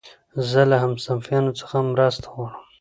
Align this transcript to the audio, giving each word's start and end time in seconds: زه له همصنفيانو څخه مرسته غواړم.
زه 0.49 0.61
له 0.69 0.77
همصنفيانو 0.83 1.57
څخه 1.59 1.75
مرسته 1.93 2.27
غواړم. 2.33 2.63